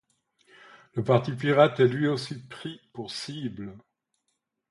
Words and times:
Le 0.95 1.03
Parti 1.03 1.31
pirate 1.31 1.79
est 1.79 1.87
lui 1.87 2.07
aussi 2.07 2.47
pris 2.47 2.81
pour 2.91 3.11
cible. 3.11 3.77